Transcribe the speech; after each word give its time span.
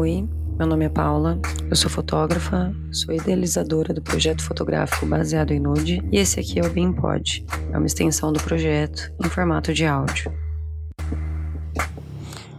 Oi, 0.00 0.28
meu 0.56 0.64
nome 0.64 0.84
é 0.84 0.88
Paula, 0.88 1.40
eu 1.68 1.74
sou 1.74 1.90
fotógrafa, 1.90 2.72
sou 2.92 3.12
idealizadora 3.12 3.92
do 3.92 4.00
projeto 4.00 4.44
fotográfico 4.44 5.04
baseado 5.04 5.50
em 5.50 5.58
nude 5.58 6.00
e 6.12 6.18
esse 6.18 6.38
aqui 6.38 6.60
é 6.60 6.62
o 6.62 6.70
BeamPod, 6.70 7.44
é 7.72 7.76
uma 7.76 7.84
extensão 7.84 8.32
do 8.32 8.40
projeto 8.40 9.12
em 9.18 9.28
formato 9.28 9.74
de 9.74 9.84
áudio. 9.84 10.32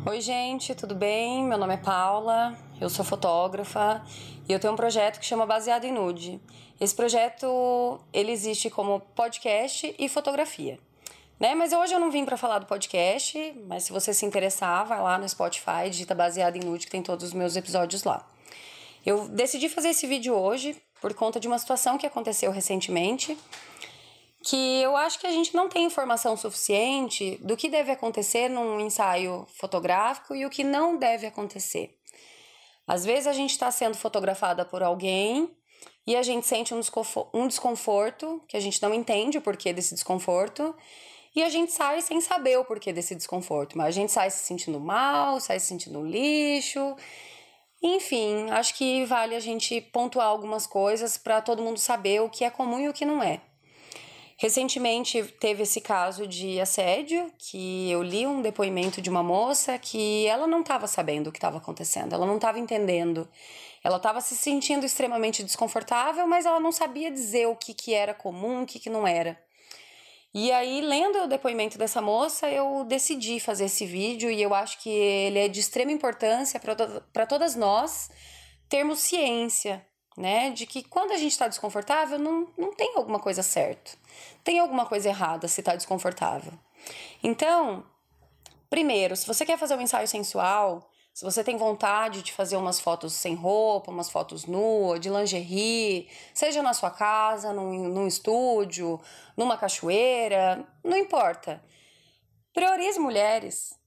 Oi, 0.05 0.19
gente, 0.19 0.75
tudo 0.75 0.93
bem? 0.93 1.45
Meu 1.45 1.57
nome 1.57 1.75
é 1.75 1.77
Paula, 1.77 2.57
eu 2.81 2.89
sou 2.89 3.05
fotógrafa 3.05 4.03
e 4.45 4.51
eu 4.51 4.59
tenho 4.59 4.73
um 4.73 4.75
projeto 4.75 5.17
que 5.17 5.25
chama 5.25 5.45
Baseado 5.45 5.85
em 5.85 5.93
Nude. 5.93 6.41
Esse 6.77 6.93
projeto 6.93 8.01
ele 8.11 8.33
existe 8.33 8.69
como 8.69 8.99
podcast 9.15 9.95
e 9.97 10.09
fotografia. 10.09 10.77
Né? 11.39 11.55
Mas 11.55 11.71
hoje 11.71 11.93
eu 11.93 11.99
não 11.99 12.11
vim 12.11 12.25
para 12.25 12.35
falar 12.35 12.59
do 12.59 12.65
podcast, 12.65 13.55
mas 13.65 13.83
se 13.83 13.93
você 13.93 14.13
se 14.13 14.25
interessar, 14.25 14.85
vai 14.85 14.99
lá 15.01 15.17
no 15.17 15.27
Spotify, 15.27 15.89
digita 15.89 16.13
baseado 16.13 16.57
em 16.57 16.59
nude, 16.59 16.85
que 16.85 16.91
tem 16.91 17.01
todos 17.01 17.27
os 17.27 17.33
meus 17.33 17.55
episódios 17.55 18.03
lá. 18.03 18.27
Eu 19.05 19.29
decidi 19.29 19.69
fazer 19.69 19.89
esse 19.89 20.05
vídeo 20.05 20.35
hoje 20.35 20.75
por 21.01 21.13
conta 21.13 21.39
de 21.39 21.47
uma 21.47 21.57
situação 21.57 21.97
que 21.97 22.05
aconteceu 22.05 22.51
recentemente, 22.51 23.37
que 24.43 24.81
eu 24.81 24.97
acho 24.97 25.19
que 25.19 25.27
a 25.27 25.31
gente 25.31 25.55
não 25.55 25.69
tem 25.69 25.85
informação 25.85 26.35
suficiente 26.35 27.37
do 27.41 27.55
que 27.55 27.69
deve 27.69 27.91
acontecer 27.91 28.49
num 28.49 28.79
ensaio 28.79 29.47
fotográfico 29.55 30.35
e 30.35 30.45
o 30.45 30.49
que 30.49 30.63
não 30.63 30.97
deve 30.97 31.25
acontecer. 31.25 31.97
Às 32.85 33.05
vezes 33.05 33.27
a 33.27 33.33
gente 33.33 33.51
está 33.51 33.71
sendo 33.71 33.95
fotografada 33.95 34.65
por 34.65 34.83
alguém 34.83 35.49
e 36.05 36.15
a 36.15 36.23
gente 36.23 36.45
sente 36.45 36.73
um 36.73 37.47
desconforto, 37.47 38.43
que 38.47 38.57
a 38.57 38.59
gente 38.59 38.81
não 38.81 38.93
entende 38.93 39.37
o 39.37 39.41
porquê 39.41 39.71
desse 39.71 39.93
desconforto, 39.93 40.75
e 41.35 41.43
a 41.43 41.49
gente 41.49 41.71
sai 41.71 42.01
sem 42.01 42.19
saber 42.21 42.57
o 42.57 42.65
porquê 42.65 42.91
desse 42.91 43.15
desconforto, 43.15 43.77
mas 43.77 43.87
a 43.87 43.91
gente 43.91 44.11
sai 44.11 44.29
se 44.29 44.43
sentindo 44.43 44.79
mal, 44.79 45.39
sai 45.39 45.59
se 45.59 45.67
sentindo 45.67 46.03
lixo. 46.03 46.95
Enfim, 47.81 48.49
acho 48.49 48.75
que 48.75 49.05
vale 49.05 49.35
a 49.35 49.39
gente 49.39 49.79
pontuar 49.79 50.27
algumas 50.27 50.67
coisas 50.67 51.17
para 51.17 51.41
todo 51.41 51.63
mundo 51.63 51.79
saber 51.79 52.21
o 52.21 52.29
que 52.29 52.43
é 52.43 52.49
comum 52.49 52.79
e 52.79 52.89
o 52.89 52.93
que 52.93 53.05
não 53.05 53.23
é. 53.23 53.41
Recentemente 54.37 55.21
teve 55.39 55.63
esse 55.63 55.81
caso 55.81 56.25
de 56.25 56.61
assédio, 56.61 57.29
que 57.37 57.91
eu 57.91 58.01
li 58.01 58.25
um 58.25 58.41
depoimento 58.41 59.01
de 59.01 59.09
uma 59.09 59.21
moça 59.21 59.77
que 59.77 60.25
ela 60.27 60.47
não 60.47 60.61
estava 60.61 60.87
sabendo 60.87 61.27
o 61.27 61.31
que 61.31 61.37
estava 61.37 61.57
acontecendo, 61.57 62.13
ela 62.13 62.25
não 62.25 62.37
estava 62.37 62.57
entendendo. 62.57 63.27
Ela 63.83 63.97
estava 63.97 64.21
se 64.21 64.35
sentindo 64.35 64.85
extremamente 64.85 65.43
desconfortável, 65.43 66.25
mas 66.25 66.45
ela 66.45 66.59
não 66.59 66.71
sabia 66.71 67.11
dizer 67.11 67.47
o 67.47 67.55
que, 67.55 67.73
que 67.73 67.93
era 67.93 68.13
comum, 68.13 68.63
o 68.63 68.65
que, 68.65 68.79
que 68.79 68.89
não 68.89 69.05
era. 69.05 69.37
E 70.33 70.51
aí, 70.51 70.81
lendo 70.81 71.23
o 71.23 71.27
depoimento 71.27 71.77
dessa 71.77 72.01
moça, 72.01 72.47
eu 72.49 72.83
decidi 72.85 73.39
fazer 73.39 73.65
esse 73.65 73.85
vídeo 73.85 74.29
e 74.29 74.41
eu 74.41 74.53
acho 74.53 74.79
que 74.79 74.89
ele 74.89 75.39
é 75.39 75.47
de 75.47 75.59
extrema 75.59 75.91
importância 75.91 76.59
para 76.59 77.25
todas 77.25 77.55
nós 77.55 78.11
termos 78.67 78.99
ciência, 78.99 79.83
né? 80.15 80.51
De 80.51 80.67
que 80.67 80.83
quando 80.83 81.11
a 81.11 81.17
gente 81.17 81.31
está 81.31 81.47
desconfortável, 81.47 82.19
não, 82.19 82.47
não 82.55 82.71
tem 82.71 82.93
alguma 82.95 83.19
coisa 83.19 83.41
certa. 83.41 83.91
Tem 84.43 84.59
alguma 84.59 84.85
coisa 84.85 85.09
errada 85.09 85.47
se 85.47 85.61
está 85.61 85.75
desconfortável. 85.75 86.53
Então, 87.23 87.83
primeiro, 88.69 89.15
se 89.15 89.25
você 89.25 89.43
quer 89.45 89.57
fazer 89.57 89.75
um 89.75 89.81
ensaio 89.81 90.07
sensual, 90.07 90.88
se 91.19 91.25
você 91.25 91.43
tem 91.43 91.57
vontade 91.57 92.21
de 92.21 92.31
fazer 92.31 92.55
umas 92.55 92.79
fotos 92.79 93.11
sem 93.11 93.35
roupa, 93.35 93.91
umas 93.91 94.09
fotos 94.09 94.45
nuas, 94.45 95.01
de 95.01 95.09
lingerie, 95.09 96.07
seja 96.33 96.63
na 96.63 96.73
sua 96.73 96.89
casa, 96.89 97.51
num, 97.51 97.89
num 97.89 98.07
estúdio, 98.07 98.97
numa 99.35 99.57
cachoeira, 99.57 100.65
não 100.81 100.95
importa. 100.95 101.61
Priorize 102.53 102.97
mulheres. 102.97 103.77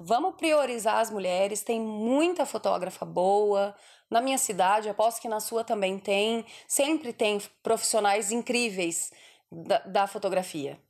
Vamos 0.00 0.34
priorizar 0.34 0.96
as 0.96 1.08
mulheres. 1.08 1.62
Tem 1.62 1.80
muita 1.80 2.44
fotógrafa 2.44 3.06
boa. 3.06 3.76
Na 4.10 4.20
minha 4.20 4.36
cidade, 4.36 4.88
aposto 4.88 5.22
que 5.22 5.28
na 5.28 5.38
sua 5.38 5.62
também 5.62 6.00
tem. 6.00 6.44
Sempre 6.66 7.12
tem 7.12 7.40
profissionais 7.62 8.32
incríveis 8.32 9.12
da, 9.52 9.78
da 9.78 10.06
fotografia. 10.08 10.80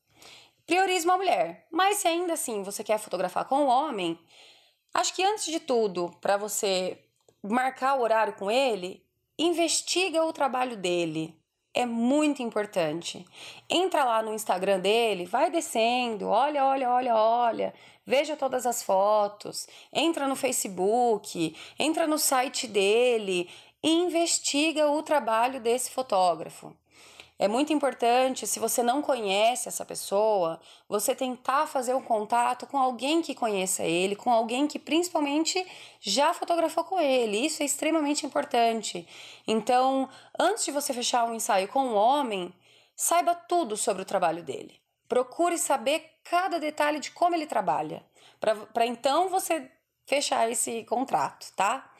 Priorize 0.66 1.04
uma 1.04 1.18
mulher. 1.18 1.66
Mas 1.70 1.98
se 1.98 2.08
ainda 2.08 2.32
assim 2.32 2.62
você 2.62 2.82
quer 2.82 2.96
fotografar 2.96 3.44
com 3.44 3.56
um 3.56 3.68
homem, 3.68 4.18
Acho 4.94 5.14
que 5.14 5.22
antes 5.22 5.46
de 5.46 5.60
tudo, 5.60 6.10
para 6.20 6.36
você 6.36 6.98
marcar 7.42 7.94
o 7.94 8.02
horário 8.02 8.34
com 8.34 8.50
ele, 8.50 9.04
investiga 9.38 10.24
o 10.24 10.32
trabalho 10.32 10.76
dele. 10.76 11.34
É 11.74 11.86
muito 11.86 12.42
importante. 12.42 13.26
Entra 13.68 14.04
lá 14.04 14.22
no 14.22 14.34
Instagram 14.34 14.80
dele, 14.80 15.24
vai 15.24 15.50
descendo, 15.50 16.28
olha, 16.28 16.64
olha, 16.64 16.90
olha, 16.90 17.16
olha, 17.16 17.74
veja 18.04 18.36
todas 18.36 18.66
as 18.66 18.82
fotos, 18.82 19.66
entra 19.90 20.28
no 20.28 20.36
Facebook, 20.36 21.56
entra 21.78 22.06
no 22.06 22.18
site 22.18 22.66
dele 22.66 23.48
investiga 23.82 24.88
o 24.88 25.02
trabalho 25.02 25.60
desse 25.60 25.90
fotógrafo. 25.90 26.74
É 27.38 27.48
muito 27.48 27.72
importante, 27.72 28.46
se 28.46 28.60
você 28.60 28.82
não 28.82 29.02
conhece 29.02 29.66
essa 29.68 29.84
pessoa, 29.84 30.60
você 30.88 31.14
tentar 31.14 31.66
fazer 31.66 31.94
um 31.94 32.02
contato 32.02 32.66
com 32.66 32.78
alguém 32.78 33.20
que 33.20 33.34
conheça 33.34 33.82
ele, 33.82 34.14
com 34.14 34.30
alguém 34.30 34.68
que 34.68 34.78
principalmente 34.78 35.66
já 36.00 36.32
fotografou 36.32 36.84
com 36.84 37.00
ele. 37.00 37.46
Isso 37.46 37.62
é 37.62 37.66
extremamente 37.66 38.24
importante. 38.24 39.06
Então, 39.46 40.08
antes 40.38 40.64
de 40.64 40.70
você 40.70 40.92
fechar 40.94 41.24
um 41.24 41.34
ensaio 41.34 41.66
com 41.68 41.80
um 41.80 41.94
homem, 41.94 42.54
saiba 42.94 43.34
tudo 43.34 43.76
sobre 43.76 44.02
o 44.02 44.06
trabalho 44.06 44.42
dele. 44.42 44.80
Procure 45.08 45.58
saber 45.58 46.12
cada 46.22 46.60
detalhe 46.60 47.00
de 47.00 47.10
como 47.10 47.34
ele 47.34 47.46
trabalha, 47.46 48.04
para 48.40 48.86
então 48.86 49.28
você 49.28 49.68
fechar 50.06 50.50
esse 50.50 50.84
contrato, 50.84 51.52
tá? 51.56 51.92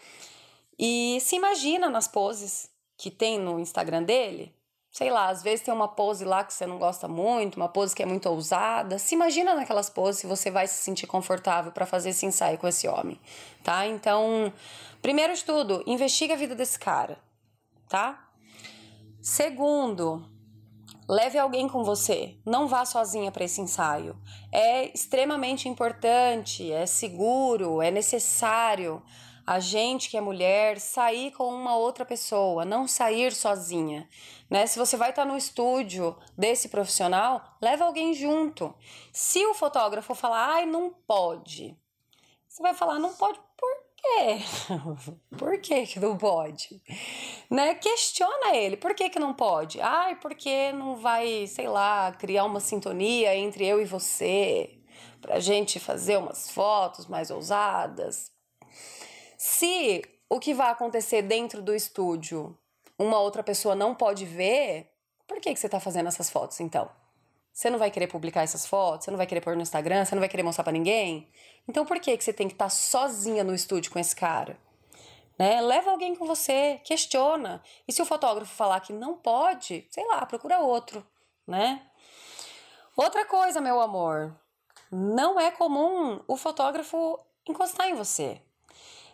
E 0.79 1.19
se 1.21 1.37
imagina 1.37 1.91
nas 1.91 2.07
poses 2.07 2.71
que 2.97 3.11
tem 3.11 3.39
no 3.39 3.59
Instagram 3.59 4.05
dele 4.05 4.55
sei 4.93 5.11
lá, 5.11 5.31
às 5.31 5.43
vezes 5.43 5.65
tem 5.65 5.73
uma 5.73 5.89
pose 5.89 6.23
lá 6.23 6.45
que 6.45 6.53
você 6.53 6.67
não 6.67 6.79
gosta 6.79 7.09
muito, 7.09 7.57
uma 7.57 7.69
pose 7.69 7.97
que 7.97 8.03
é 8.03 8.07
muito 8.07 8.29
ousada. 8.29 8.99
Se 8.99 9.15
imagina 9.15 9.55
naquelas 9.55 9.89
poses 9.89 10.21
se 10.21 10.27
você 10.27 10.51
vai 10.51 10.67
se 10.69 10.85
sentir 10.85 11.07
confortável 11.07 11.73
para 11.73 11.87
fazer 11.87 12.11
esse 12.11 12.27
ensaio 12.27 12.59
com 12.59 12.69
esse 12.69 12.87
homem, 12.87 13.19
tá? 13.65 13.87
Então, 13.87 14.53
primeiro 15.01 15.35
de 15.35 15.43
tudo, 15.43 15.83
investiga 15.87 16.35
a 16.35 16.37
vida 16.37 16.55
desse 16.55 16.79
cara, 16.79 17.19
tá? 17.89 18.29
Segundo, 19.23 20.29
leve 21.09 21.39
alguém 21.39 21.67
com 21.69 21.83
você. 21.83 22.37
Não 22.45 22.69
vá 22.69 22.85
sozinha 22.85 23.33
para 23.33 23.45
esse 23.45 23.63
ensaio. 23.63 24.15
É 24.53 24.93
extremamente 24.93 25.71
importante, 25.71 26.71
é 26.71 26.85
seguro, 26.85 27.81
é 27.81 27.91
necessário 27.91 29.03
a 29.47 29.59
gente 29.59 30.09
que 30.09 30.17
é 30.17 30.21
mulher 30.21 30.79
sair 30.79 31.33
com 31.33 31.49
uma 31.49 31.77
outra 31.77 32.05
pessoa, 32.05 32.65
não 32.65 32.87
sair 32.87 33.33
sozinha, 33.33 34.09
né? 34.49 34.67
Se 34.67 34.79
você 34.79 34.97
vai 34.97 35.11
estar 35.11 35.25
no 35.25 35.37
estúdio 35.37 36.17
desse 36.37 36.69
profissional, 36.69 37.57
leva 37.61 37.85
alguém 37.85 38.15
junto. 38.15 38.75
Se 39.13 39.45
o 39.47 39.55
fotógrafo 39.55 40.15
falar, 40.15 40.55
ai, 40.55 40.67
não 40.67 40.91
pode, 40.91 41.77
você 42.49 42.63
vai 42.63 42.75
falar, 42.75 42.99
não 42.99 43.15
pode 43.15 43.41
por 43.57 43.77
quê? 43.97 44.39
por 45.39 45.59
que 45.59 45.87
que 45.87 45.99
não 45.99 46.19
pode? 46.19 46.83
Né? 47.51 47.75
Questiona 47.77 48.55
ele, 48.55 48.77
por 48.77 48.95
que 48.95 49.09
que 49.09 49.19
não 49.19 49.33
pode? 49.33 49.81
Ai, 49.81 50.17
porque 50.17 50.71
não 50.73 50.97
vai, 50.97 51.47
sei 51.47 51.67
lá, 51.67 52.13
criar 52.13 52.45
uma 52.45 52.61
sintonia 52.61 53.35
entre 53.35 53.67
eu 53.67 53.81
e 53.81 53.87
você, 53.87 54.79
pra 55.21 55.41
gente 55.41 55.81
fazer 55.81 56.19
umas 56.19 56.51
fotos 56.51 57.07
mais 57.07 57.31
ousadas, 57.31 58.31
se 59.45 60.05
o 60.31 60.39
que 60.39 60.55
vai 60.55 60.71
acontecer 60.71 61.21
dentro 61.21 61.61
do 61.61 61.75
estúdio 61.75 62.57
uma 62.97 63.19
outra 63.19 63.43
pessoa 63.43 63.75
não 63.75 63.93
pode 63.93 64.25
ver, 64.25 64.89
por 65.27 65.41
que, 65.41 65.53
que 65.53 65.59
você 65.59 65.67
está 65.67 65.81
fazendo 65.81 66.07
essas 66.07 66.31
fotos 66.31 66.61
então? 66.61 66.89
Você 67.53 67.69
não 67.69 67.77
vai 67.77 67.91
querer 67.91 68.07
publicar 68.07 68.43
essas 68.43 68.65
fotos? 68.65 69.05
Você 69.05 69.11
não 69.11 69.19
vai 69.19 69.27
querer 69.27 69.41
pôr 69.41 69.57
no 69.57 69.63
Instagram? 69.63 70.05
Você 70.05 70.15
não 70.15 70.21
vai 70.21 70.29
querer 70.29 70.45
mostrar 70.45 70.63
para 70.63 70.73
ninguém? 70.73 71.29
Então 71.67 71.85
por 71.85 71.99
que, 71.99 72.17
que 72.17 72.23
você 72.23 72.33
tem 72.33 72.47
que 72.47 72.55
estar 72.55 72.67
tá 72.67 72.71
sozinha 72.71 73.43
no 73.43 73.53
estúdio 73.53 73.91
com 73.91 73.99
esse 73.99 74.15
cara? 74.15 74.57
Né? 75.37 75.61
Leva 75.61 75.91
alguém 75.91 76.15
com 76.15 76.25
você, 76.25 76.81
questiona. 76.85 77.61
E 77.89 77.93
se 77.93 78.01
o 78.01 78.07
fotógrafo 78.07 78.55
falar 78.55 78.79
que 78.79 78.93
não 78.93 79.17
pode, 79.17 79.89
sei 79.91 80.07
lá, 80.07 80.25
procura 80.25 80.61
outro, 80.61 81.05
né? 81.49 81.85
Outra 82.97 83.25
coisa, 83.25 83.61
meu 83.61 83.81
amor, 83.81 84.39
não 84.89 85.41
é 85.41 85.51
comum 85.51 86.23
o 86.29 86.37
fotógrafo 86.37 87.19
encostar 87.45 87.89
em 87.89 87.95
você. 87.95 88.41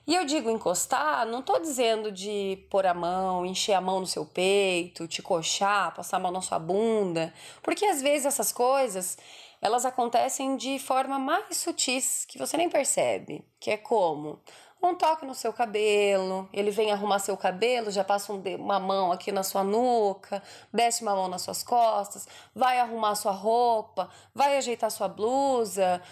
E 0.09 0.15
eu 0.15 0.25
digo 0.25 0.49
encostar, 0.49 1.27
não 1.27 1.43
tô 1.43 1.59
dizendo 1.59 2.11
de 2.11 2.67
pôr 2.71 2.87
a 2.87 2.95
mão, 2.95 3.45
encher 3.45 3.75
a 3.75 3.81
mão 3.81 4.01
no 4.01 4.07
seu 4.07 4.25
peito, 4.25 5.07
te 5.07 5.21
coxar, 5.21 5.95
passar 5.95 6.17
a 6.17 6.21
mão 6.21 6.33
na 6.33 6.41
sua 6.41 6.59
bunda, 6.59 7.31
porque 7.63 7.85
às 7.85 8.01
vezes 8.01 8.25
essas 8.25 8.51
coisas 8.51 9.19
elas 9.61 9.85
acontecem 9.85 10.57
de 10.57 10.79
forma 10.79 11.19
mais 11.19 11.59
sutis 11.59 12.25
que 12.25 12.39
você 12.39 12.57
nem 12.57 12.71
percebe, 12.71 13.45
que 13.61 13.71
é 13.71 13.77
como 13.77 14.41
um 14.83 14.95
toque 14.95 15.27
no 15.27 15.35
seu 15.35 15.53
cabelo, 15.53 16.49
ele 16.55 16.71
vem 16.71 16.91
arrumar 16.91 17.19
seu 17.19 17.37
cabelo, 17.37 17.91
já 17.91 18.03
passa 18.03 18.33
um, 18.33 18.43
uma 18.57 18.81
mão 18.81 19.13
aqui 19.13 19.31
na 19.31 19.43
sua 19.43 19.63
nuca, 19.63 20.43
desce 20.73 21.03
uma 21.03 21.15
mão 21.15 21.29
nas 21.29 21.43
suas 21.43 21.63
costas, 21.63 22.27
vai 22.55 22.81
arrumar 22.81 23.15
sua 23.15 23.33
roupa, 23.33 24.09
vai 24.35 24.57
ajeitar 24.57 24.91
sua 24.91 25.07
blusa. 25.07 26.03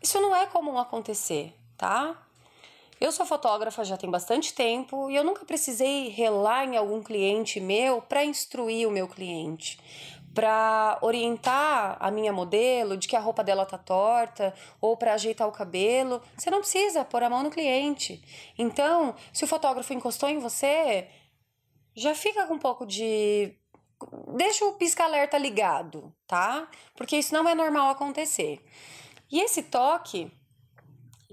Isso 0.00 0.20
não 0.20 0.36
é 0.36 0.46
comum 0.46 0.78
acontecer, 0.78 1.52
tá? 1.76 2.16
Eu 3.02 3.10
sou 3.10 3.26
fotógrafa 3.26 3.84
já 3.84 3.96
tem 3.96 4.08
bastante 4.08 4.54
tempo 4.54 5.10
e 5.10 5.16
eu 5.16 5.24
nunca 5.24 5.44
precisei 5.44 6.08
relar 6.10 6.64
em 6.64 6.76
algum 6.76 7.02
cliente 7.02 7.58
meu 7.58 8.00
para 8.00 8.24
instruir 8.24 8.86
o 8.86 8.92
meu 8.92 9.08
cliente, 9.08 9.76
para 10.32 11.00
orientar 11.02 11.96
a 11.98 12.12
minha 12.12 12.32
modelo 12.32 12.96
de 12.96 13.08
que 13.08 13.16
a 13.16 13.20
roupa 13.20 13.42
dela 13.42 13.66
tá 13.66 13.76
torta 13.76 14.54
ou 14.80 14.96
para 14.96 15.14
ajeitar 15.14 15.48
o 15.48 15.50
cabelo. 15.50 16.22
Você 16.38 16.48
não 16.48 16.60
precisa 16.60 17.04
pôr 17.04 17.24
a 17.24 17.28
mão 17.28 17.42
no 17.42 17.50
cliente. 17.50 18.22
Então, 18.56 19.16
se 19.32 19.42
o 19.42 19.48
fotógrafo 19.48 19.92
encostou 19.92 20.28
em 20.28 20.38
você, 20.38 21.08
já 21.96 22.14
fica 22.14 22.46
com 22.46 22.54
um 22.54 22.58
pouco 22.60 22.86
de 22.86 23.52
deixa 24.36 24.64
o 24.64 24.74
pisca-alerta 24.74 25.36
ligado, 25.36 26.14
tá? 26.24 26.68
Porque 26.94 27.16
isso 27.16 27.34
não 27.34 27.48
é 27.48 27.54
normal 27.56 27.90
acontecer. 27.90 28.64
E 29.28 29.40
esse 29.40 29.64
toque, 29.64 30.30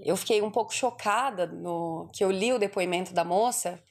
eu 0.04 0.16
fiquei 0.16 0.42
um 0.42 0.50
pouco 0.50 0.74
chocada 0.74 1.46
no 1.46 2.08
que 2.12 2.24
eu 2.24 2.30
li 2.30 2.52
o 2.52 2.58
depoimento 2.58 3.12
da 3.12 3.24
moça, 3.24 3.82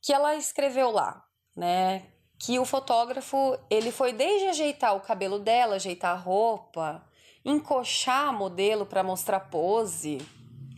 que 0.00 0.12
ela 0.12 0.34
escreveu 0.36 0.90
lá, 0.90 1.24
né? 1.54 2.06
Que 2.38 2.58
o 2.58 2.64
fotógrafo, 2.64 3.58
ele 3.68 3.90
foi 3.90 4.12
desde 4.12 4.46
ajeitar 4.46 4.94
o 4.94 5.00
cabelo 5.00 5.38
dela, 5.38 5.76
ajeitar 5.76 6.12
a 6.12 6.20
roupa, 6.20 7.04
encoxar 7.44 8.28
a 8.28 8.32
modelo 8.32 8.86
para 8.86 9.02
mostrar 9.02 9.40
pose. 9.40 10.18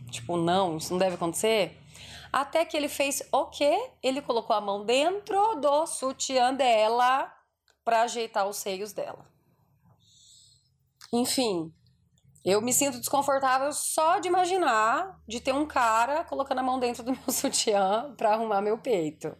Tipo, 0.09 0.37
não, 0.37 0.77
isso 0.77 0.91
não 0.91 0.99
deve 0.99 1.15
acontecer. 1.15 1.77
Até 2.31 2.63
que 2.65 2.75
ele 2.75 2.87
fez 2.87 3.21
o 3.31 3.45
quê? 3.47 3.91
Ele 4.01 4.21
colocou 4.21 4.55
a 4.55 4.61
mão 4.61 4.85
dentro 4.85 5.55
do 5.55 5.85
sutiã 5.85 6.53
dela 6.53 7.31
para 7.83 8.03
ajeitar 8.03 8.47
os 8.47 8.57
seios 8.57 8.93
dela. 8.93 9.25
Enfim, 11.13 11.73
eu 12.43 12.61
me 12.61 12.73
sinto 12.73 12.99
desconfortável 12.99 13.71
só 13.73 14.19
de 14.19 14.27
imaginar 14.27 15.19
de 15.27 15.39
ter 15.39 15.53
um 15.53 15.65
cara 15.65 16.23
colocando 16.23 16.59
a 16.59 16.63
mão 16.63 16.79
dentro 16.79 17.03
do 17.03 17.11
meu 17.13 17.31
sutiã 17.31 18.13
para 18.17 18.33
arrumar 18.33 18.61
meu 18.61 18.77
peito. 18.77 19.35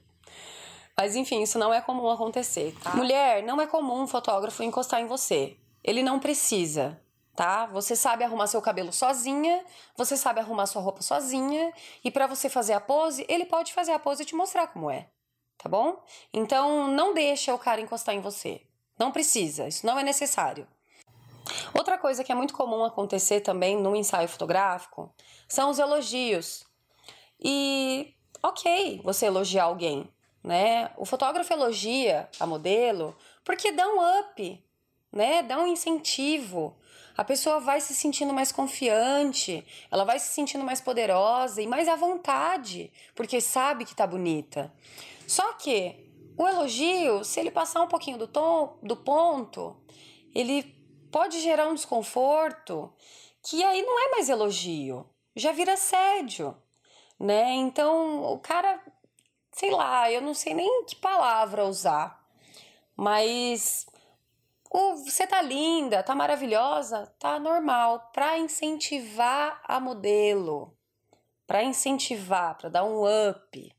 Mas 0.97 1.15
enfim, 1.15 1.41
isso 1.41 1.57
não 1.57 1.73
é 1.73 1.81
comum 1.81 2.09
acontecer, 2.09 2.75
tá? 2.83 2.95
Mulher, 2.95 3.41
não 3.43 3.59
é 3.59 3.65
comum 3.65 4.03
um 4.03 4.07
fotógrafo 4.07 4.61
encostar 4.61 5.01
em 5.01 5.07
você. 5.07 5.57
Ele 5.83 6.03
não 6.03 6.19
precisa 6.19 7.01
tá? 7.35 7.65
Você 7.67 7.95
sabe 7.95 8.23
arrumar 8.23 8.47
seu 8.47 8.61
cabelo 8.61 8.91
sozinha, 8.91 9.63
você 9.95 10.17
sabe 10.17 10.39
arrumar 10.39 10.65
sua 10.65 10.81
roupa 10.81 11.01
sozinha, 11.01 11.73
e 12.03 12.11
para 12.11 12.27
você 12.27 12.49
fazer 12.49 12.73
a 12.73 12.79
pose, 12.79 13.25
ele 13.27 13.45
pode 13.45 13.73
fazer 13.73 13.91
a 13.91 13.99
pose 13.99 14.23
e 14.23 14.25
te 14.25 14.35
mostrar 14.35 14.67
como 14.67 14.89
é, 14.89 15.09
tá 15.57 15.69
bom? 15.69 16.03
Então 16.33 16.87
não 16.87 17.13
deixa 17.13 17.53
o 17.53 17.59
cara 17.59 17.81
encostar 17.81 18.15
em 18.15 18.21
você. 18.21 18.61
Não 18.97 19.11
precisa, 19.11 19.67
isso 19.67 19.85
não 19.85 19.97
é 19.97 20.03
necessário. 20.03 20.67
Outra 21.73 21.97
coisa 21.97 22.23
que 22.23 22.31
é 22.31 22.35
muito 22.35 22.53
comum 22.53 22.83
acontecer 22.83 23.41
também 23.41 23.77
no 23.77 23.95
ensaio 23.95 24.27
fotográfico 24.27 25.13
são 25.47 25.69
os 25.69 25.79
elogios. 25.79 26.65
E 27.39 28.13
ok, 28.43 29.01
você 29.03 29.25
elogiar 29.25 29.65
alguém, 29.65 30.09
né? 30.43 30.91
O 30.97 31.05
fotógrafo 31.05 31.51
elogia 31.53 32.29
a 32.39 32.45
modelo 32.45 33.15
porque 33.43 33.71
dá 33.71 33.87
um 33.87 34.19
up, 34.19 34.65
né? 35.11 35.43
Dá 35.43 35.59
um 35.59 35.67
incentivo 35.67 36.75
a 37.17 37.23
pessoa 37.23 37.59
vai 37.59 37.81
se 37.81 37.93
sentindo 37.93 38.33
mais 38.33 38.51
confiante, 38.51 39.65
ela 39.91 40.03
vai 40.03 40.17
se 40.19 40.33
sentindo 40.33 40.63
mais 40.63 40.81
poderosa 40.81 41.61
e 41.61 41.67
mais 41.67 41.87
à 41.87 41.95
vontade, 41.95 42.91
porque 43.13 43.41
sabe 43.41 43.85
que 43.85 43.95
tá 43.95 44.07
bonita. 44.07 44.73
Só 45.27 45.53
que 45.53 46.09
o 46.37 46.47
elogio, 46.47 47.23
se 47.23 47.39
ele 47.39 47.51
passar 47.51 47.81
um 47.81 47.87
pouquinho 47.87 48.17
do 48.17 48.27
tom, 48.27 48.77
do 48.81 48.95
ponto, 48.95 49.75
ele 50.33 50.63
pode 51.11 51.39
gerar 51.39 51.67
um 51.67 51.75
desconforto 51.75 52.91
que 53.43 53.63
aí 53.63 53.81
não 53.81 53.99
é 53.99 54.11
mais 54.11 54.29
elogio, 54.29 55.09
já 55.35 55.51
vira 55.51 55.73
assédio, 55.73 56.55
né? 57.19 57.53
Então, 57.53 58.23
o 58.33 58.39
cara, 58.39 58.81
sei 59.51 59.71
lá, 59.71 60.11
eu 60.11 60.21
não 60.21 60.33
sei 60.33 60.53
nem 60.53 60.85
que 60.85 60.95
palavra 60.95 61.65
usar, 61.65 62.23
mas 62.95 63.87
o 64.69 64.95
você 64.97 65.27
tá 65.27 65.41
linda, 65.41 66.03
tá 66.03 66.15
maravilhosa, 66.15 67.13
tá 67.19 67.39
normal, 67.39 68.11
para 68.13 68.37
incentivar 68.37 69.61
a 69.63 69.79
modelo, 69.79 70.77
para 71.45 71.63
incentivar, 71.63 72.57
para 72.57 72.69
dar 72.69 72.83
um 72.83 73.03
up, 73.29 73.75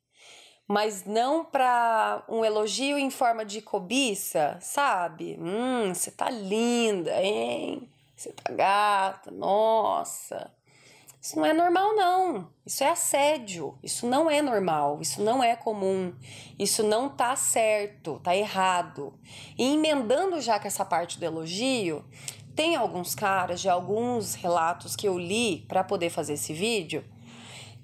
mas 0.73 1.05
não 1.05 1.45
para 1.45 2.25
um 2.27 2.43
elogio 2.43 2.97
em 2.97 3.11
forma 3.11 3.45
de 3.45 3.61
cobiça, 3.61 4.57
sabe? 4.63 5.37
Hum, 5.39 5.93
você 5.93 6.11
tá 6.11 6.31
linda, 6.31 7.23
hein? 7.23 7.87
Você 8.17 8.33
tá 8.33 8.51
gata, 8.51 9.31
nossa. 9.31 10.51
Isso 11.21 11.37
não 11.37 11.45
é 11.45 11.53
normal, 11.53 11.95
não. 11.95 12.49
Isso 12.65 12.83
é 12.83 12.89
assédio. 12.89 13.79
Isso 13.83 14.07
não 14.07 14.31
é 14.31 14.41
normal. 14.41 14.99
Isso 15.03 15.21
não 15.21 15.45
é 15.45 15.55
comum. 15.55 16.15
Isso 16.59 16.83
não 16.83 17.11
tá 17.11 17.37
certo, 17.37 18.19
tá 18.25 18.35
errado. 18.35 19.13
E 19.59 19.75
emendando 19.75 20.41
já 20.41 20.59
com 20.59 20.69
essa 20.69 20.87
parte 20.87 21.19
do 21.19 21.25
elogio, 21.27 22.03
tem 22.57 22.77
alguns 22.77 23.15
caras 23.15 23.61
de 23.61 23.69
alguns 23.69 24.33
relatos 24.37 24.97
que 24.97 25.07
eu 25.07 25.19
li 25.19 25.67
para 25.69 25.85
poder 25.85 26.09
fazer 26.09 26.33
esse 26.33 26.55
vídeo 26.55 27.05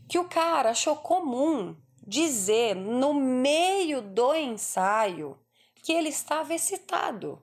que 0.09 0.19
o 0.19 0.25
cara 0.25 0.71
achou 0.71 0.97
comum 0.97 1.77
dizer 2.09 2.75
no 2.75 3.13
meio 3.13 4.01
do 4.01 4.35
ensaio 4.35 5.39
que 5.83 5.93
ele 5.93 6.09
estava 6.09 6.55
excitado. 6.55 7.43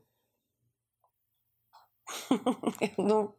eu 2.97 3.03
não 3.03 3.33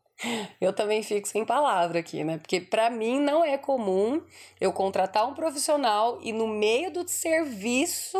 eu 0.60 0.72
também 0.72 1.02
fico 1.02 1.28
sem 1.28 1.44
palavra 1.44 1.98
aqui, 1.98 2.24
né? 2.24 2.38
Porque 2.38 2.58
para 2.60 2.88
mim 2.88 3.20
não 3.20 3.44
é 3.44 3.58
comum 3.58 4.24
eu 4.58 4.72
contratar 4.72 5.28
um 5.28 5.34
profissional 5.34 6.18
e 6.22 6.32
no 6.32 6.46
meio 6.46 6.90
do 6.90 7.06
serviço 7.06 8.18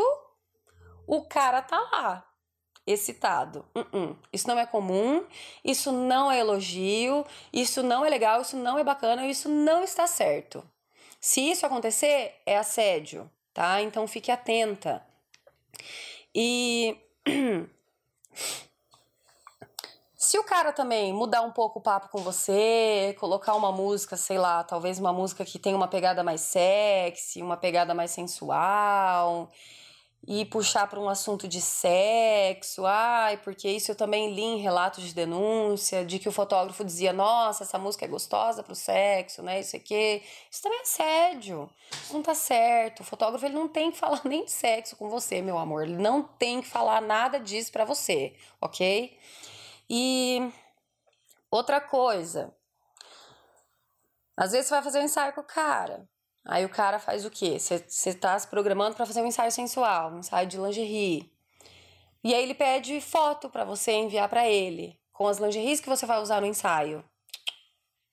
o 1.07 1.23
cara 1.23 1.63
tá 1.63 1.81
lá 1.93 2.29
excitado. 2.87 3.65
Uh 3.75 3.81
-uh. 3.81 4.17
Isso 4.33 4.47
não 4.47 4.59
é 4.59 4.67
comum, 4.67 5.25
isso 5.65 5.91
não 5.91 6.31
é 6.31 6.41
elogio, 6.41 7.25
isso 7.53 7.83
não 7.83 8.05
é 8.05 8.11
legal, 8.11 8.43
isso 8.43 8.57
não 8.57 8.79
é 8.79 8.85
bacana, 8.85 9.27
isso 9.27 9.49
não 9.49 9.83
está 9.83 10.07
certo. 10.07 10.63
Se 11.27 11.41
isso 11.41 11.67
acontecer, 11.67 12.41
é 12.47 12.57
assédio, 12.57 13.29
tá? 13.53 13.83
Então 13.83 14.07
fique 14.07 14.31
atenta. 14.31 15.05
E 16.33 16.97
Se 20.15 20.39
o 20.39 20.45
cara 20.45 20.73
também 20.73 21.13
mudar 21.13 21.43
um 21.43 21.51
pouco 21.51 21.81
o 21.81 21.83
papo 21.83 22.11
com 22.11 22.19
você, 22.19 23.17
colocar 23.19 23.57
uma 23.57 23.73
música, 23.73 24.17
sei 24.17 24.39
lá, 24.39 24.63
talvez 24.63 25.01
uma 25.01 25.13
música 25.13 25.45
que 25.45 25.59
tenha 25.59 25.75
uma 25.77 25.89
pegada 25.89 26.23
mais 26.23 26.43
sexy, 26.43 27.43
uma 27.43 27.57
pegada 27.57 27.93
mais 27.93 28.13
sensual, 28.13 29.51
e 30.27 30.45
puxar 30.45 30.89
para 30.89 30.99
um 30.99 31.09
assunto 31.09 31.47
de 31.47 31.61
sexo, 31.61 32.85
ai, 32.85 33.37
porque 33.37 33.69
isso 33.69 33.93
eu 33.93 33.95
também 33.95 34.35
li 34.35 34.43
em 34.43 34.59
relatos 34.59 35.05
de 35.05 35.15
denúncia, 35.15 36.05
de 36.05 36.19
que 36.19 36.29
o 36.29 36.33
fotógrafo 36.33 36.85
dizia, 36.85 37.13
nossa, 37.13 37.63
essa 37.63 37.79
música 37.79 38.05
é 38.05 38.09
gostosa 38.09 38.63
pro 38.63 38.75
sexo, 38.75 39.41
né, 39.43 39.61
isso 39.61 39.77
aqui. 39.77 40.23
Isso 40.51 40.63
também 40.63 40.81
é 40.81 40.83
assédio, 40.83 41.71
isso 41.93 42.13
não 42.13 42.23
tá 42.23 42.35
certo. 42.35 43.01
O 43.01 43.05
fotógrafo, 43.05 43.47
ele 43.47 43.55
não 43.55 43.69
tem 43.69 43.93
que 43.93 43.99
falar 43.99 44.21
nem 44.27 44.45
de 44.45 44.51
sexo 44.51 44.97
com 44.97 45.09
você, 45.09 45.41
meu 45.41 45.59
amor, 45.59 45.85
ele 45.85 45.97
não 45.97 46.23
tem 46.23 46.61
que 46.61 46.67
falar 46.69 47.01
nada 47.01 47.39
disso 47.39 47.71
para 47.71 47.85
você, 47.85 48.35
ok? 48.61 49.17
E 49.89 50.53
outra 51.49 51.81
coisa, 51.81 52.53
às 54.37 54.51
vezes 54.51 54.67
você 54.67 54.75
vai 54.75 54.83
fazer 54.83 54.99
um 54.99 55.05
ensaio 55.05 55.33
com 55.33 55.41
o 55.41 55.45
cara. 55.45 56.09
Aí 56.47 56.65
o 56.65 56.69
cara 56.69 57.01
faz 57.01 57.25
o 57.25 57.31
quê? 57.31 57.59
Você 57.59 58.15
tá 58.15 58.39
se 58.39 58.47
programando 58.47 58.95
para 58.95 59.05
fazer 59.05 59.21
um 59.21 59.27
ensaio 59.27 59.51
sensual, 59.51 60.13
um 60.13 60.21
ensaio 60.21 60.47
de 60.47 60.57
lingerie. 60.57 61.31
E 62.23 62.33
aí 62.33 62.43
ele 62.43 62.55
pede 62.55 63.01
foto 63.01 63.51
para 63.51 63.65
você 63.65 63.93
enviar 63.93 64.29
para 64.29 64.49
ele, 64.49 64.99
com 65.13 65.27
as 65.27 65.39
lingeries 65.39 65.81
que 65.81 65.89
você 65.89 66.07
vai 66.07 66.21
usar 66.21 66.41
no 66.41 66.47
ensaio. 66.47 67.05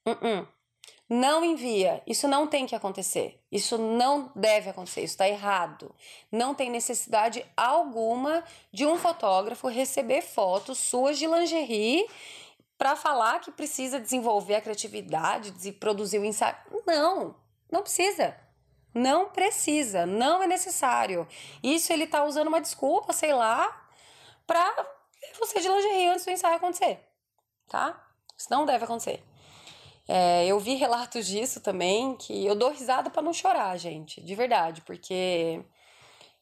Uh 0.05 0.11
-uh. 0.11 0.47
Não 1.07 1.45
envia. 1.45 2.01
Isso 2.07 2.27
não 2.27 2.47
tem 2.47 2.65
que 2.65 2.75
acontecer. 2.75 3.39
Isso 3.51 3.77
não 3.77 4.31
deve 4.35 4.69
acontecer. 4.69 5.01
Isso 5.01 5.13
está 5.13 5.27
errado. 5.27 5.93
Não 6.31 6.55
tem 6.55 6.71
necessidade 6.71 7.45
alguma 7.55 8.43
de 8.71 8.85
um 8.85 8.97
fotógrafo 8.97 9.67
receber 9.67 10.21
fotos 10.21 10.79
suas 10.79 11.19
de 11.19 11.27
lingerie 11.27 12.07
para 12.79 12.95
falar 12.95 13.39
que 13.41 13.51
precisa 13.51 13.99
desenvolver 13.99 14.55
a 14.55 14.61
criatividade, 14.61 15.51
de 15.51 15.71
produzir 15.71 16.17
o 16.17 16.25
ensaio. 16.25 16.55
Não, 16.87 17.35
não 17.73 17.81
precisa. 17.81 18.37
Não 18.93 19.29
precisa, 19.29 20.05
não 20.05 20.43
é 20.43 20.47
necessário. 20.47 21.27
Isso 21.63 21.91
ele 21.91 22.05
tá 22.05 22.23
usando 22.23 22.47
uma 22.47 22.61
desculpa, 22.61 23.11
sei 23.11 23.33
lá, 23.33 23.89
para 24.45 24.87
você 25.39 25.59
de 25.59 25.67
lingerie 25.67 26.07
antes 26.09 26.25
do 26.25 26.31
ensaio 26.31 26.57
acontecer, 26.57 26.99
tá? 27.67 28.07
Isso 28.37 28.47
não 28.51 28.65
deve 28.65 28.85
acontecer. 28.85 29.23
É, 30.07 30.45
eu 30.45 30.59
vi 30.59 30.75
relatos 30.75 31.25
disso 31.25 31.59
também, 31.61 32.15
que 32.17 32.45
eu 32.45 32.53
dou 32.53 32.69
risada 32.69 33.09
para 33.09 33.21
não 33.21 33.33
chorar, 33.33 33.75
gente, 33.77 34.21
de 34.21 34.35
verdade, 34.35 34.81
porque 34.81 35.65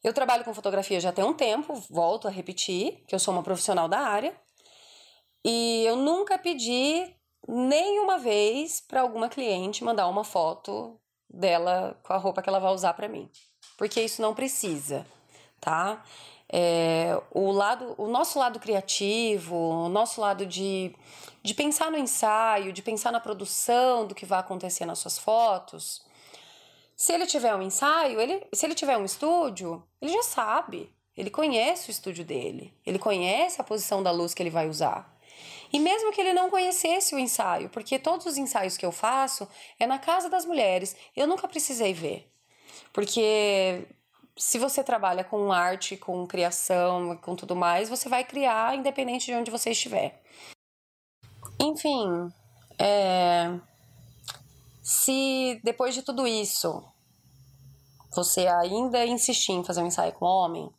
eu 0.03 0.13
trabalho 0.13 0.43
com 0.43 0.53
fotografia 0.53 0.99
já 0.99 1.13
tem 1.13 1.23
um 1.23 1.33
tempo, 1.33 1.73
volto 1.89 2.27
a 2.27 2.31
repetir, 2.31 3.03
que 3.07 3.15
eu 3.15 3.19
sou 3.19 3.33
uma 3.33 3.43
profissional 3.43 3.87
da 3.87 3.99
área, 3.99 4.35
e 5.45 5.85
eu 5.85 5.95
nunca 5.95 6.37
pedi 6.37 7.15
nenhuma 7.47 8.17
vez 8.17 8.81
para 8.81 9.01
alguma 9.01 9.29
cliente 9.29 9.83
mandar 9.83 10.07
uma 10.07 10.23
foto 10.23 11.00
dela 11.33 11.99
com 12.03 12.13
a 12.13 12.17
roupa 12.17 12.41
que 12.41 12.49
ela 12.49 12.59
vai 12.59 12.71
usar 12.73 12.93
para 12.93 13.07
mim. 13.07 13.29
Porque 13.77 14.01
isso 14.01 14.21
não 14.21 14.33
precisa, 14.33 15.05
tá? 15.59 16.03
É, 16.53 17.19
o 17.31 17.51
lado, 17.51 17.95
o 17.97 18.07
nosso 18.07 18.37
lado 18.37 18.59
criativo, 18.59 19.55
o 19.55 19.89
nosso 19.89 20.19
lado 20.19 20.45
de, 20.45 20.93
de 21.41 21.53
pensar 21.53 21.89
no 21.89 21.97
ensaio, 21.97 22.73
de 22.73 22.81
pensar 22.81 23.11
na 23.11 23.21
produção 23.21 24.05
do 24.05 24.13
que 24.13 24.25
vai 24.25 24.39
acontecer 24.39 24.85
nas 24.85 24.99
suas 24.99 25.17
fotos. 25.17 26.03
Se 26.95 27.13
ele 27.13 27.25
tiver 27.25 27.55
um 27.55 27.61
ensaio, 27.61 28.19
ele, 28.19 28.45
se 28.53 28.65
ele 28.65 28.75
tiver 28.75 28.97
um 28.97 29.05
estúdio, 29.05 29.81
ele 30.01 30.11
já 30.11 30.23
sabe. 30.23 30.93
Ele 31.15 31.29
conhece 31.29 31.89
o 31.89 31.91
estúdio 31.91 32.23
dele, 32.23 32.73
ele 32.85 32.97
conhece 32.97 33.59
a 33.59 33.63
posição 33.63 34.01
da 34.01 34.11
luz 34.11 34.33
que 34.33 34.41
ele 34.41 34.49
vai 34.49 34.69
usar. 34.69 35.10
E 35.73 35.79
mesmo 35.79 36.11
que 36.11 36.19
ele 36.19 36.33
não 36.33 36.49
conhecesse 36.49 37.15
o 37.15 37.19
ensaio, 37.19 37.69
porque 37.69 37.97
todos 37.97 38.25
os 38.25 38.37
ensaios 38.37 38.77
que 38.77 38.85
eu 38.85 38.91
faço 38.91 39.47
é 39.79 39.87
na 39.87 39.97
casa 39.97 40.29
das 40.29 40.45
mulheres, 40.45 40.95
eu 41.15 41.25
nunca 41.25 41.47
precisei 41.47 41.93
ver. 41.93 42.29
Porque 42.91 43.87
se 44.37 44.57
você 44.57 44.83
trabalha 44.83 45.23
com 45.23 45.51
arte, 45.51 45.95
com 45.95 46.27
criação, 46.27 47.15
com 47.17 47.35
tudo 47.35 47.55
mais, 47.55 47.89
você 47.89 48.09
vai 48.09 48.23
criar 48.23 48.75
independente 48.75 49.27
de 49.27 49.33
onde 49.33 49.51
você 49.51 49.71
estiver. 49.71 50.21
Enfim, 51.59 52.31
é... 52.77 53.59
se 54.83 55.61
depois 55.63 55.93
de 55.93 56.01
tudo 56.01 56.27
isso 56.27 56.83
você 58.13 58.47
ainda 58.47 59.05
insistir 59.05 59.53
em 59.53 59.63
fazer 59.63 59.81
um 59.81 59.87
ensaio 59.87 60.11
com 60.13 60.25
homem, 60.25 60.69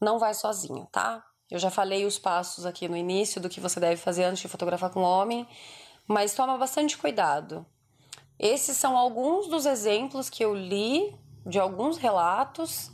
não 0.00 0.18
vai 0.18 0.32
sozinho, 0.32 0.86
tá? 0.92 1.24
Eu 1.50 1.58
já 1.58 1.70
falei 1.70 2.04
os 2.04 2.18
passos 2.18 2.66
aqui 2.66 2.88
no 2.88 2.96
início 2.96 3.40
do 3.40 3.48
que 3.48 3.60
você 3.60 3.78
deve 3.78 3.96
fazer 3.96 4.24
antes 4.24 4.42
de 4.42 4.48
fotografar 4.48 4.90
com 4.90 5.02
homem, 5.02 5.46
mas 6.06 6.34
toma 6.34 6.58
bastante 6.58 6.98
cuidado. 6.98 7.64
Esses 8.38 8.76
são 8.76 8.96
alguns 8.96 9.46
dos 9.46 9.64
exemplos 9.64 10.28
que 10.28 10.44
eu 10.44 10.54
li 10.54 11.14
de 11.46 11.58
alguns 11.58 11.96
relatos, 11.96 12.90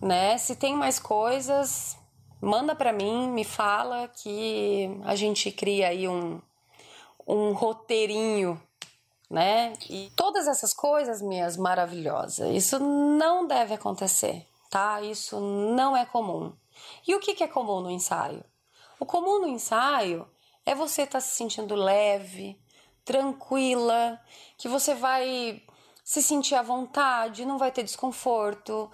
né? 0.00 0.36
Se 0.36 0.54
tem 0.54 0.74
mais 0.74 0.98
coisas, 0.98 1.96
manda 2.40 2.74
para 2.74 2.92
mim, 2.92 3.28
me 3.28 3.44
fala 3.44 4.08
que 4.08 4.88
a 5.04 5.16
gente 5.16 5.50
cria 5.50 5.88
aí 5.88 6.06
um, 6.06 6.40
um 7.26 7.52
roteirinho, 7.52 8.60
né? 9.30 9.72
E 9.88 10.12
todas 10.14 10.46
essas 10.46 10.74
coisas, 10.74 11.22
minhas 11.22 11.56
maravilhosas, 11.56 12.54
isso 12.54 12.78
não 12.78 13.46
deve 13.46 13.74
acontecer, 13.74 14.46
tá? 14.70 15.00
Isso 15.00 15.40
não 15.40 15.96
é 15.96 16.04
comum. 16.04 16.52
E 17.06 17.14
o 17.14 17.20
que 17.20 17.42
é 17.42 17.48
comum 17.48 17.80
no 17.80 17.90
ensaio? 17.90 18.44
O 18.98 19.06
comum 19.06 19.40
no 19.40 19.48
ensaio 19.48 20.28
é 20.64 20.74
você 20.74 21.02
estar 21.02 21.18
tá 21.18 21.20
se 21.20 21.36
sentindo 21.36 21.74
leve, 21.74 22.58
tranquila, 23.04 24.20
que 24.58 24.68
você 24.68 24.94
vai 24.94 25.62
se 26.06 26.22
sentir 26.22 26.54
à 26.54 26.62
vontade, 26.62 27.44
não 27.44 27.58
vai 27.58 27.72
ter 27.72 27.82
desconforto. 27.82 28.88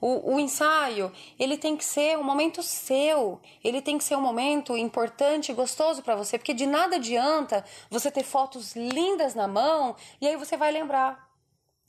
O, 0.00 0.34
o, 0.34 0.40
ensaio, 0.40 1.12
ele 1.38 1.58
tem 1.58 1.76
que 1.76 1.84
ser 1.84 2.18
um 2.18 2.24
momento 2.24 2.62
seu, 2.62 3.38
ele 3.62 3.82
tem 3.82 3.98
que 3.98 4.04
ser 4.04 4.16
um 4.16 4.22
momento 4.22 4.74
importante 4.74 5.52
gostoso 5.52 6.02
para 6.02 6.16
você, 6.16 6.38
porque 6.38 6.54
de 6.54 6.64
nada 6.64 6.96
adianta 6.96 7.62
você 7.90 8.10
ter 8.10 8.22
fotos 8.22 8.74
lindas 8.74 9.34
na 9.34 9.46
mão 9.46 9.94
e 10.18 10.26
aí 10.26 10.36
você 10.36 10.56
vai 10.56 10.72
lembrar 10.72 11.25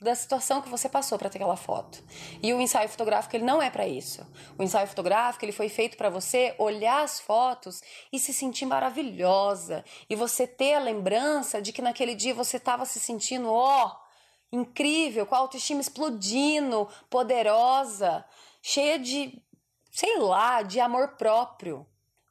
da 0.00 0.14
situação 0.14 0.62
que 0.62 0.68
você 0.68 0.88
passou 0.88 1.18
para 1.18 1.28
ter 1.28 1.38
aquela 1.38 1.56
foto. 1.56 2.02
E 2.42 2.54
o 2.54 2.60
ensaio 2.60 2.88
fotográfico 2.88 3.34
ele 3.34 3.44
não 3.44 3.60
é 3.60 3.68
para 3.68 3.86
isso. 3.86 4.24
O 4.56 4.62
ensaio 4.62 4.86
fotográfico 4.86 5.44
ele 5.44 5.52
foi 5.52 5.68
feito 5.68 5.96
para 5.96 6.08
você 6.08 6.54
olhar 6.58 7.02
as 7.02 7.18
fotos 7.18 7.82
e 8.12 8.18
se 8.18 8.32
sentir 8.32 8.66
maravilhosa 8.66 9.84
e 10.08 10.14
você 10.14 10.46
ter 10.46 10.74
a 10.74 10.80
lembrança 10.80 11.60
de 11.60 11.72
que 11.72 11.82
naquele 11.82 12.14
dia 12.14 12.32
você 12.32 12.58
estava 12.58 12.84
se 12.84 13.00
sentindo 13.00 13.50
ó 13.50 13.86
oh, 13.86 14.08
incrível, 14.56 15.26
com 15.26 15.34
a 15.34 15.38
autoestima 15.38 15.80
explodindo, 15.80 16.88
poderosa, 17.10 18.24
cheia 18.62 18.98
de, 18.98 19.42
sei 19.90 20.18
lá, 20.18 20.62
de 20.62 20.80
amor 20.80 21.16
próprio. 21.16 21.86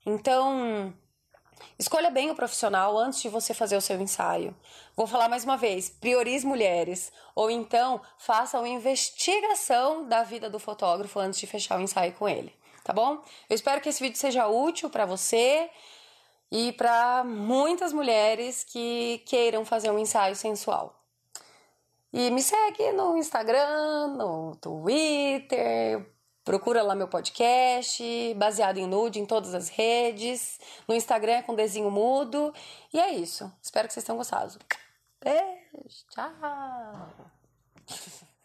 Então, 0.05 0.93
escolha 1.77 2.09
bem 2.09 2.29
o 2.29 2.35
profissional 2.35 2.97
antes 2.97 3.21
de 3.21 3.29
você 3.29 3.53
fazer 3.53 3.77
o 3.77 3.81
seu 3.81 3.99
ensaio. 3.99 4.55
Vou 4.95 5.07
falar 5.07 5.29
mais 5.29 5.43
uma 5.43 5.57
vez: 5.57 5.89
priorize 5.89 6.45
mulheres. 6.45 7.11
Ou 7.35 7.51
então, 7.51 8.01
faça 8.17 8.57
uma 8.57 8.67
investigação 8.67 10.07
da 10.07 10.23
vida 10.23 10.49
do 10.49 10.59
fotógrafo 10.59 11.19
antes 11.19 11.39
de 11.39 11.47
fechar 11.47 11.77
o 11.77 11.81
ensaio 11.81 12.13
com 12.13 12.27
ele. 12.27 12.53
Tá 12.83 12.93
bom? 12.93 13.21
Eu 13.49 13.55
espero 13.55 13.81
que 13.81 13.89
esse 13.89 14.01
vídeo 14.01 14.17
seja 14.17 14.47
útil 14.47 14.89
para 14.89 15.05
você 15.05 15.69
e 16.51 16.71
para 16.73 17.23
muitas 17.23 17.91
mulheres 17.91 18.63
que 18.63 19.21
queiram 19.25 19.65
fazer 19.65 19.91
um 19.91 19.99
ensaio 19.99 20.35
sensual. 20.35 20.97
E 22.13 22.31
me 22.31 22.41
segue 22.41 22.93
no 22.93 23.17
Instagram, 23.17 24.07
no 24.15 24.55
Twitter, 24.55 26.09
procura 26.47 26.81
lá 26.81 26.95
meu 26.95 27.09
podcast, 27.09 28.01
baseado 28.35 28.77
em 28.77 28.87
nude 28.87 29.19
em 29.19 29.25
todas 29.25 29.53
as 29.53 29.67
redes. 29.67 30.57
No 30.87 30.95
Instagram 30.95 31.33
é 31.33 31.41
com 31.41 31.53
desenho 31.53 31.91
mudo. 31.91 32.53
E 32.93 32.97
é 32.97 33.11
isso. 33.11 33.51
Espero 33.61 33.85
que 33.85 33.93
vocês 33.93 34.05
tenham 34.05 34.17
gostado. 34.17 34.57
Beijo, 35.21 36.05
tchau! 36.09 37.11